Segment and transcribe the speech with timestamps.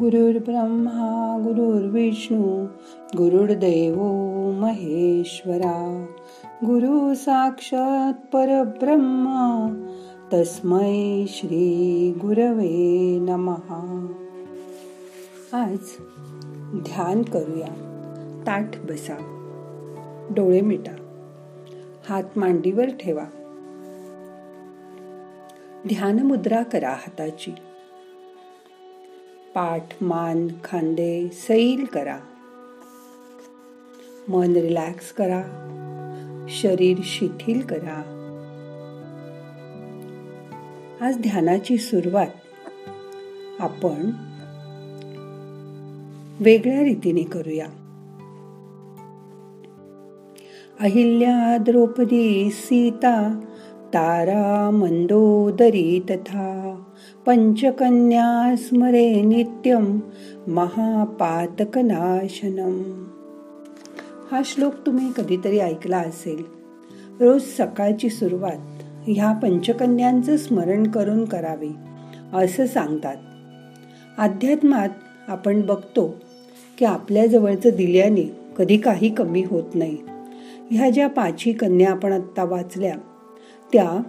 [0.00, 2.66] गुरुर्ब्रह्मा गुरुर्विष्णू
[3.16, 4.02] गुरुर्देव
[4.60, 6.06] महेश्वरा.
[6.66, 9.68] गुरु साक्षात परब्रह्मा
[10.32, 14.06] तस्मै श्री गुरवे नमहा
[15.52, 15.78] आज
[16.74, 17.68] ध्यान करूया.
[18.46, 19.16] ताठ बसा.
[20.30, 20.92] डोळे मिटा.
[22.08, 23.24] हात मांडीवर ठेवा.
[25.88, 27.54] ध्यान मुद्रा करा हाताची.
[29.54, 32.18] पाठ मान खांदे सैल करा.
[34.28, 35.42] मन रिलॅक्स करा.
[36.48, 38.14] शरीर शिथिल करा.
[41.00, 42.26] आज ध्यानाची सुरुवात.
[43.60, 44.10] आपण
[46.40, 47.66] वेगळ्या रीतीने करूया.
[50.80, 53.40] अहिल्या द्रौपदी सीता
[53.94, 56.67] तारा मंदोदरी तथा
[57.28, 60.00] पंचकन्या स्मरे नित्यम
[60.46, 62.82] महापातकनाशनम.
[64.32, 66.42] हा श्लोक तुम्ही कधीतरी ऐकला असेल.
[67.20, 71.68] रोज सकाळची सुरुवात ह्या पंचकन्यांचं स्मरण करून करावे
[72.32, 73.16] असं सांगतात.
[74.18, 74.88] अध्यात्मात
[75.28, 76.14] आपण बघतो
[76.78, 79.98] की आपल्याजवळचं दिल्याने कधी काही कमी होत नाही.
[80.70, 82.94] ह्या ज्या पाचही कन्या आपण आत्ता वाचल्या
[83.72, 84.02] त्या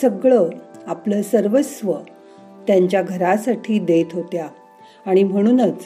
[0.00, 0.48] सगळं
[0.86, 1.92] आपलं सर्वस्व
[2.68, 4.48] त्यांच्या घरासाठी देत होत्या.
[5.06, 5.84] आणि म्हणूनच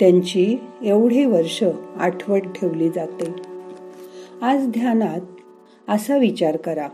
[0.00, 1.64] त्यांची एवढी वर्ष
[1.96, 3.34] आठवण ठेवली जाते.
[4.42, 5.20] आज ध्यानात
[5.88, 6.88] असा विचार करा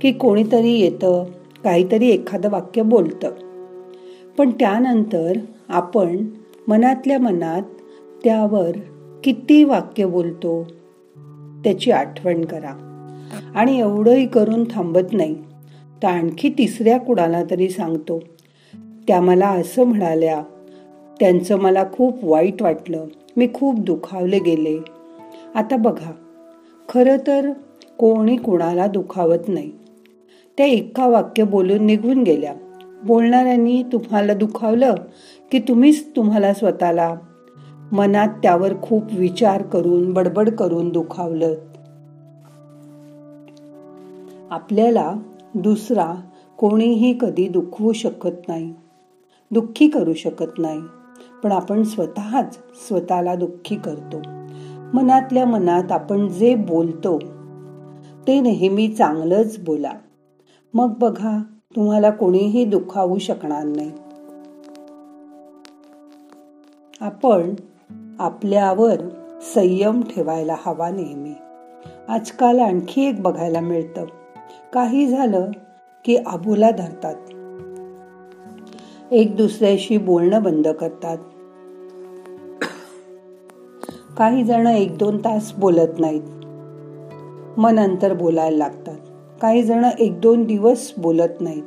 [0.00, 1.24] की कोणीतरी येतं
[1.64, 3.30] काहीतरी एखादं वाक्य बोलतं.
[4.38, 5.32] पण त्यानंतर
[5.68, 6.26] आपण
[6.68, 7.62] मनातल्या मनात
[8.24, 8.70] त्यावर
[9.24, 10.66] किती वाक्य बोलतो
[11.64, 12.86] त्याची आठवण करा.
[13.54, 15.34] आणि एवढंही करून थांबत नाही
[16.02, 18.22] तर आणखी तिसऱ्या कुणाला तरी सांगतो
[19.08, 20.42] त्या मला असं म्हणाल्या
[21.20, 23.04] त्यांचं मला खूप वाईट वाटलं.
[23.36, 24.78] मी खूप दुखावले गेले.
[25.54, 26.12] आता बघा
[26.88, 27.50] खरं तर
[27.98, 29.72] कोणी कुणाला दुखावत नाही.
[30.56, 32.54] त्या एका वाक्य बोलून निघून गेल्या.
[33.02, 34.94] बोलणाऱ्यांनी तुम्हाला दुखावलं
[35.52, 37.14] की तुम्हीच तुम्हाला स्वतःला
[37.92, 41.54] मनात त्यावर खूप विचार करून बडबड करून दुखावलं?
[44.50, 45.14] आपल्याला
[45.54, 46.14] दुसरा
[46.56, 48.74] कोणीही कधी दुखवू शकत नाही.
[49.50, 50.80] दुःखी करू शकत नाही.
[51.42, 54.18] पण आपण स्वतःच स्वतःला दुःखी करतो.
[54.94, 57.18] मनातल्या मनात आपण जे बोलतो
[58.26, 59.92] ते नेहमी चांगलंच बोला.
[60.74, 61.42] मग बघा
[61.76, 63.92] तुम्हाला कोणीही दुखावू शकणार नाही.
[67.00, 67.54] आपण
[68.18, 68.94] आपल्यावर
[69.54, 71.34] संयम ठेवायला हवा नेहमी.
[72.08, 74.04] आजकाल आणखी एक बघायला मिळतं.
[74.72, 75.50] काही झालं
[76.04, 77.14] की आबोला धरतात.
[79.12, 81.18] एक दुसऱ्याशी बोलणं बंद करतात.
[84.16, 86.22] काही जण एक दोन तास बोलत नाहीत.
[87.58, 88.96] मग नंतर बोलायला लागतात.
[89.40, 91.62] काही जण एक दोन दिवस बोलत नाहीत.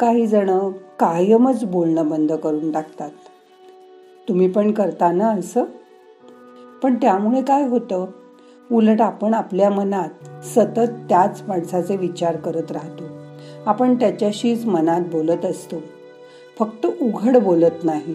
[0.00, 3.10] काही जण कायमच बोलणं बंद करून टाकतात.
[4.28, 5.64] तुम्ही पण करता ना असं?
[6.82, 8.06] पण त्यामुळे काय होतं?
[8.72, 13.17] उलट आपण आपल्या मनात सतत त्याच माणसाचे विचार करत राहतो.
[13.68, 15.76] आपण त्याच्याशीच मनात बोलत असतो.
[16.58, 18.14] फक्त उघड बोलत नाही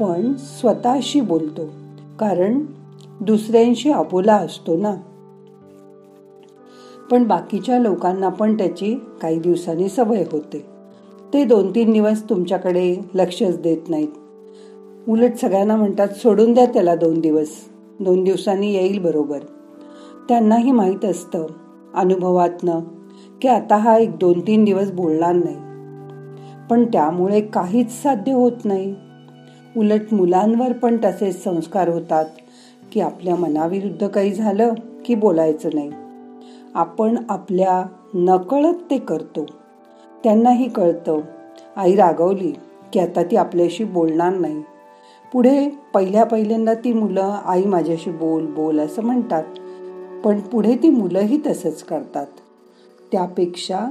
[0.00, 1.66] पण स्वतःशी बोलतो
[2.18, 2.60] कारण
[3.20, 4.94] दुसऱ्यांशी आपुला असतो ना.
[7.10, 10.66] पण बाकीच्या लोकांना पण त्याची काही दिवसांनी सवय होते.
[11.32, 14.08] ते दोन तीन दिवस तुमच्याकडे लक्षच देत नाहीत.
[15.08, 17.48] उलट सगळ्यांना म्हणतात सोडून द्या त्याला दोन दिवस.
[18.00, 19.38] दोन दिवसांनी येईल बरोबर.
[20.28, 21.46] त्यांनाही माहीत असतं
[21.94, 22.80] अनुभवातनं.
[23.42, 25.56] की आता हा एक दोन तीन दिवस बोलणार नाही.
[26.70, 28.94] पण त्यामुळे काहीच साध्य होत नाही.
[29.76, 32.24] उलट मुलांवर पण तसेच संस्कार होतात
[32.92, 35.90] की आपल्या मनाविरुद्ध काही झालं की बोलायचं नाही.
[36.74, 39.46] आपण आपल्या नकळत ते करतो.
[40.24, 41.20] त्यांनाही कळतं
[41.76, 42.52] आई रागवली
[42.92, 44.62] की आता ती आपल्याशी बोलणार नाही.
[45.32, 49.44] पुढे पहिल्या पहिल्यांदा ती मुलं आई माझ्याशी बोल बोल असं म्हणतात.
[50.24, 52.26] पण पुढे ती मुलंही तसंच करतात.
[53.12, 53.86] त्यापेक्षा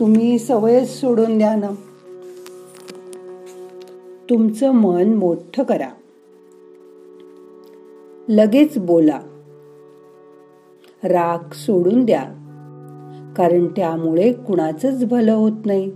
[0.00, 1.70] तुम्ही सवयच सोडून द्या ना.
[4.30, 5.88] तुमचं मन मोठं करा.
[8.28, 9.20] लगेच बोला.
[11.04, 12.24] राग सोडून द्या.
[13.36, 15.92] कारण त्यामुळे कुणाचंच भलं होत नाही.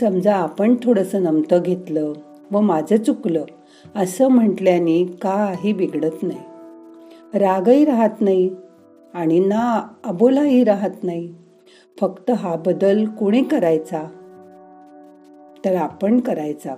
[0.00, 2.12] समजा आपण थोडस नमतं घेतलं
[2.50, 3.44] व माझं चुकलं
[3.96, 6.40] असं म्हटल्याने काही बिघडत नाही.
[7.38, 8.50] रागही राहत नाही.
[9.16, 11.34] आणि ना अबोलाही राहत नाही.
[12.00, 14.02] फक्त हा बदल कोणी करायचा?
[15.64, 16.74] तर आपण करायचा.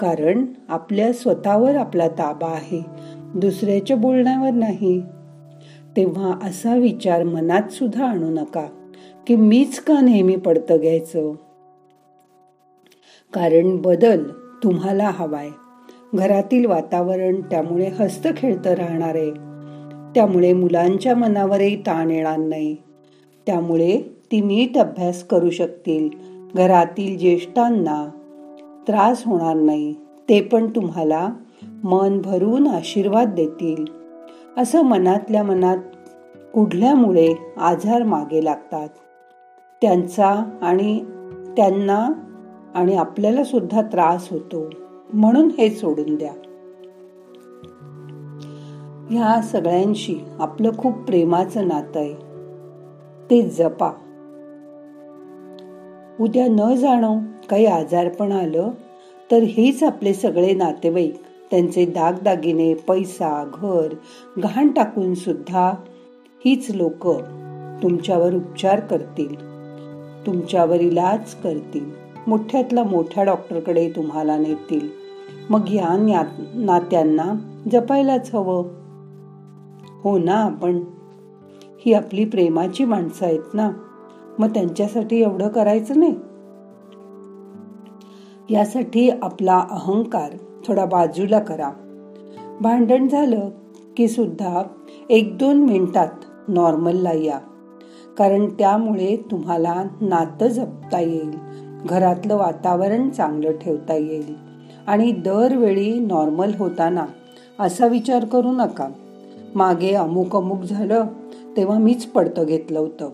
[0.00, 2.84] कारण आपल्या स्वतःवर आपला ताबा आहे
[3.34, 5.02] दुसऱ्याच्या बोलण्यावर नाही.
[5.96, 8.66] तेव्हा असा विचार मनात सुद्धा आणू नका
[9.26, 11.32] की मीच का नेहमी पडतं घ्यायचं?
[13.32, 14.24] कारण बदल
[14.62, 15.48] तुम्हाला हवाय.
[16.14, 19.14] घरातील वातावरण त्यामुळे हस्त खेळतं राहणार.
[19.14, 19.51] आहे
[20.14, 22.76] त्यामुळे मुलांच्या मनावरही ताण येणार नाही.
[23.46, 24.00] त्यामुळे
[24.32, 26.08] ती नीट अभ्यास करू शकतील.
[26.54, 28.08] घरातील ज्येष्ठांना
[28.88, 29.94] त्रास होणार नाही.
[30.28, 31.28] ते पण तुम्हाला
[31.84, 33.84] मन भरून आशीर्वाद देतील.
[34.56, 35.78] असं मनातल्या मनात
[36.54, 38.88] कुठल्यामुळे आजार मागे लागतात.
[39.82, 41.04] त्यांचा आणि
[41.56, 42.12] त्यांना
[42.74, 44.70] आणि आपल्याला सुद्धा त्रास होतो.
[45.12, 46.32] म्हणून हे सोडून द्या.
[49.10, 52.14] ह्या सगळ्यांशी आपलं खूप प्रेमाचं नातं आहे.
[53.30, 53.90] ते जपा.
[56.20, 57.14] उद्या न जाणो
[57.50, 58.70] काही आजारपण आलं
[59.30, 61.22] तर हेच आपले सगळे नातेवाईक.
[61.50, 63.94] त्यांचे दागदागिने पैसा घर
[64.38, 65.72] घाण टाकून सुद्धा
[66.44, 67.08] हीच लोक
[67.82, 69.34] तुमच्यावर उपचार करतील.
[70.26, 71.84] तुमच्यावर इलाज करतील.
[72.26, 74.88] मोठ्यातला मोठ्या डॉक्टरकडे तुम्हाला नेतील.
[75.50, 77.34] मग या नात्यांना
[77.72, 78.81] जपायलाच हवं.
[80.02, 80.84] हो ना आपण
[81.86, 83.70] ही आपली प्रेमाची माणसं आहेत ना
[84.38, 86.14] मग त्यांच्यासाठी एवढं करायचं नाही.
[88.54, 90.30] यासाठी आपला अहंकार
[90.66, 91.70] थोडा बाजूला करा.
[92.60, 93.50] भांडण झालं
[93.96, 94.62] की सुद्धा
[95.10, 96.08] एक दोन मिनिटात
[96.48, 97.38] नॉर्मलला या.
[98.18, 101.30] कारण त्यामुळे तुम्हाला नातं जपता येईल
[101.84, 104.34] घरातलं वातावरण चांगलं ठेवता येईल.
[104.86, 107.06] आणि दरवेळी नॉर्मल होताना
[107.60, 108.88] असा विचार करू नका.
[109.54, 111.06] मागे अमुक अमुक झालं
[111.56, 113.10] तेव्हा मीच पडतं घेतलं होतं.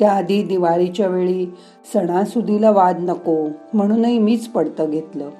[0.00, 1.46] त्याआधी दिवाळीच्या वेळी
[1.94, 5.30] सणासुदीला वाद नको म्हणूनही मीच पडतं घेतलं.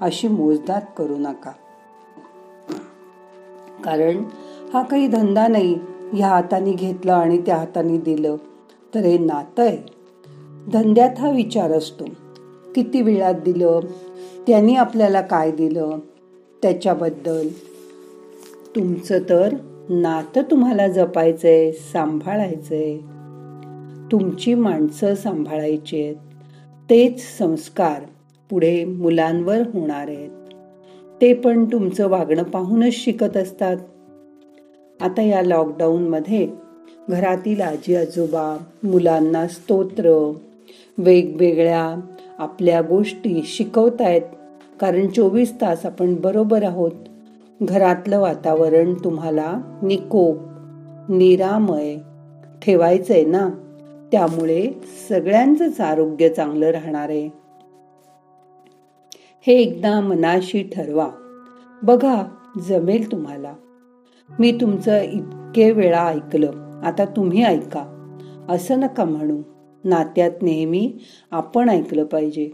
[0.00, 1.50] अशी मोजदात करू नका.
[3.84, 4.24] कारण
[4.74, 5.78] हा काही धंदा नाही
[6.12, 8.36] ह्या हाताने घेतलं आणि त्या हाताने दिलं.
[8.94, 9.78] तर हे नातं आहे.
[10.72, 12.04] धंद्यात हा विचार असतो.
[12.74, 13.80] किती वेळात दिलं
[14.46, 15.98] त्यांनी आपल्याला काय दिलं
[16.62, 17.48] त्याच्याबद्दल.
[18.76, 19.54] तुमचं तर
[19.88, 22.98] नातं तुम्हाला जपायचंय सांभाळायचंय.
[24.12, 26.16] तुमची माणसं सांभाळायची आहेत.
[26.90, 28.02] तेच संस्कार
[28.50, 30.30] पुढे मुलांवर होणार आहेत.
[31.20, 33.76] ते पण तुमचं वागणं पाहूनच शिकत असतात.
[35.00, 36.48] आता या लॉकडाऊनमध्ये
[37.08, 40.32] घरातील आजी आजोबा मुलांना स्तोत्र
[40.98, 41.96] वेगवेगळ्या
[42.38, 44.22] आपल्या गोष्टी शिकवतायत.
[44.80, 46.92] कारण चोवीस तास आपण बरोबर आहोत.
[47.62, 50.36] घरातलं वातावरण तुम्हाला निकोप
[51.08, 51.96] निरामय
[52.62, 53.48] ठेवायचंय ना?
[54.12, 54.72] त्यामुळे
[55.08, 57.28] सगळ्यांचंच आरोग्य चांगलं राहणार आहे.
[59.46, 61.08] हे एकदा मनाशी ठरवा.
[61.82, 62.22] बघा
[62.68, 63.54] जमेल तुम्हाला.
[64.38, 66.80] मी तुमचं इतके वेळा ऐकलं.
[66.84, 67.98] आता तुम्ही ऐका.
[68.48, 69.38] असं नका म्हणू.
[69.84, 70.98] नात्यात नेहमी
[71.30, 72.50] आपण ऐकलं पाहिजे.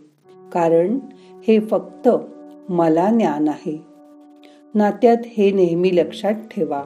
[0.52, 0.98] कारण
[1.48, 2.08] हे फक्त
[2.68, 3.97] मला ज्ञान आहे.
[4.78, 6.82] नात्यात हे नेहमी लक्षात ठेवा.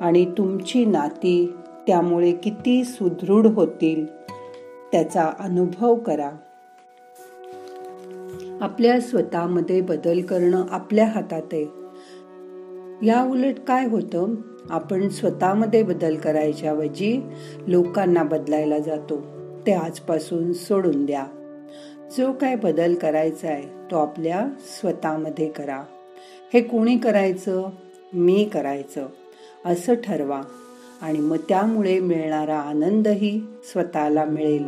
[0.00, 1.52] आणि तुमची नाती
[1.86, 4.06] त्यामुळे किती सुदृढ होतील
[4.92, 6.30] त्याचा अनुभव करा.
[8.60, 11.66] आपल्या स्वतःमध्ये बदल करणं आपल्या हातात आहे
[13.06, 14.34] या उलट काय होतं?
[14.70, 17.20] आपण स्वतःमध्ये बदल करायच्याऐवजी
[17.66, 19.22] लोकांना बदलायला जातो.
[19.66, 21.26] ते आजपासून सोडून द्या.
[22.18, 24.46] जो काय बदल करायचा आहे तो आपल्या
[24.80, 25.82] स्वतःमध्ये करा.
[26.54, 27.68] हे कोणी करायचं?
[28.12, 29.06] मी करायचं.
[29.64, 30.42] असं ठरवा.
[31.02, 34.64] आणि मग त्यामुळे मिळणारा आनंदही स्वतःला मिळेल.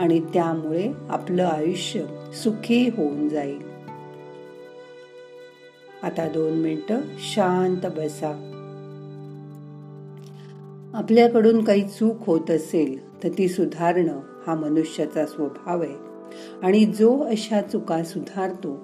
[0.00, 2.04] आणि त्यामुळे आपलं आयुष्य
[2.44, 3.74] सुखी होऊन जाईल.
[6.02, 8.50] आता दोन मिनटं शांत बसा.
[10.94, 15.94] आपल्याकडून काही चूक होत असेल तर ती सुधारणं हा मनुष्याचा स्वभाव आहे.
[16.62, 18.83] आणि जो अशा चुका सुधारतो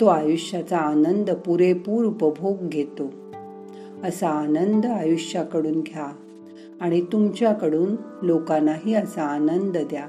[0.00, 3.10] तो आयुष्याचा आनंद पुरेपूर उपभोग घेतो.
[4.04, 6.12] असा आनंद आयुष्याकडून घ्या
[6.80, 10.06] आणि तुमच्याकडून लोकांनाही असा आनंद द्या.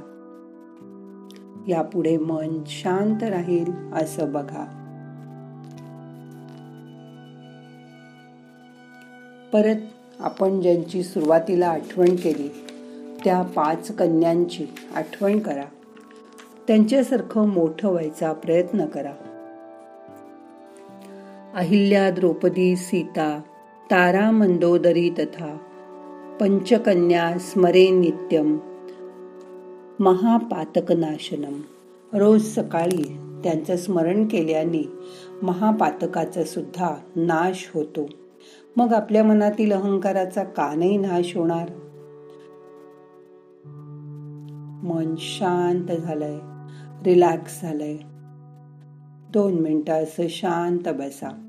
[1.67, 4.75] यापुढे मन शांत राहील असं बघा.
[9.53, 9.75] परत
[10.19, 12.48] आपण ज्यांची सुरुवातीला आठवण केली
[13.25, 14.65] त्या पाच कन्यांची
[14.96, 15.65] आठवण करा.
[16.67, 19.28] त्यांच्यासारखं मोठं व्हायचा प्रयत्न करा.
[21.53, 23.41] अहिल्या द्रौपदी सीता
[23.91, 25.58] तारा मंदोदरी तथा
[26.39, 28.58] पंचकन्या स्मरे नित्यम
[30.00, 31.62] महापातकनाशनम.
[32.18, 34.89] रोज सकाळी त्यांचं स्मरण केल्याने
[35.44, 38.10] महापातकाचा सुद्धा नाश होतो.
[38.77, 41.70] मग आपल्या मनातील अहंकाराचा का नाही नाश होणार?
[44.84, 46.39] मन शांत झालंय
[47.06, 47.98] रिलॅक्स झालंय.
[49.33, 51.45] दोन मिनटं असं शांत बसा.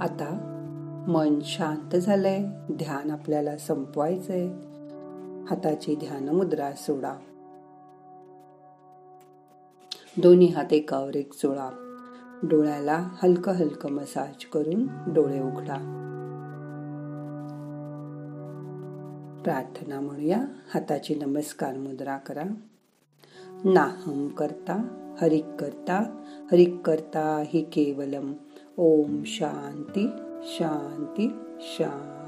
[0.00, 0.44] आता
[1.08, 2.38] मन शांत झालंय
[2.72, 4.46] ध्यान आपल्याला संपवायचंय.
[5.50, 7.14] हाताची ध्यान मुद्रा सोडा.
[10.22, 11.70] दोन्ही हात एकावर एक चोळा.
[12.42, 15.74] डोळ्याला हलकं हलकं मसाज करून डोळे उघडा.
[19.44, 20.44] प्रार्थना म्हणूया
[20.74, 22.42] हाताची नमस्कार मुद्रा करा.
[23.64, 24.82] नाहम करता
[25.20, 26.22] हरिक करता
[26.52, 28.32] हरिक करता हि केवलम.
[28.76, 30.08] ओम शांती
[30.42, 31.28] शांती
[31.60, 32.27] शांती.